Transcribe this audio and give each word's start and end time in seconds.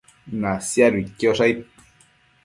Nasiaduidquiosh 0.43 1.43
aid 1.49 1.59